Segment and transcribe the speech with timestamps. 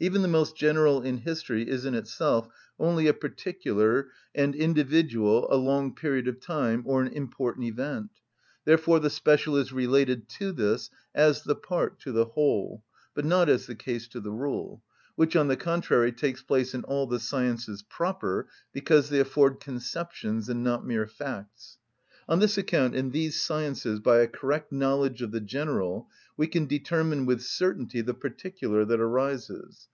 [0.00, 2.46] Even the most general in history is in itself
[2.78, 8.08] only a particular and individual, a long period of time, or an important event;
[8.64, 13.48] therefore the special is related to this as the part to the whole, but not
[13.48, 14.84] as the case to the rule;
[15.16, 20.48] which, on the contrary, takes place in all the sciences proper because they afford conceptions
[20.48, 21.76] and not mere facts.
[22.28, 26.66] On this account in these sciences by a correct knowledge of the general we can
[26.66, 29.86] determine with certainty the particular that arises.